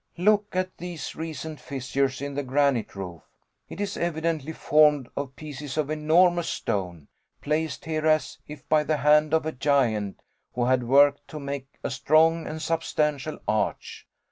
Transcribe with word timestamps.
Look 0.17 0.55
at 0.55 0.75
these 0.79 1.15
recent 1.15 1.59
fissures 1.59 2.23
in 2.23 2.33
the 2.33 2.41
granite 2.41 2.95
roof; 2.95 3.21
it 3.69 3.79
is 3.79 3.95
evidently 3.97 4.51
formed 4.51 5.07
of 5.15 5.35
pieces 5.35 5.77
of 5.77 5.91
enormous 5.91 6.49
stone, 6.49 7.07
placed 7.39 7.85
here 7.85 8.07
as 8.07 8.39
if 8.47 8.67
by 8.67 8.83
the 8.83 8.97
hand 8.97 9.31
of 9.31 9.45
a 9.45 9.51
giant, 9.51 10.23
who 10.55 10.65
had 10.65 10.81
worked 10.85 11.27
to 11.27 11.39
make 11.39 11.67
a 11.83 11.91
strong 11.91 12.47
and 12.47 12.63
substantial 12.63 13.37
arch. 13.47 14.07